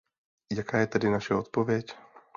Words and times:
Jaká 0.57 0.79
je 0.79 0.87
tedy 0.87 1.09
naše 1.09 1.33
odpověď? 1.35 1.87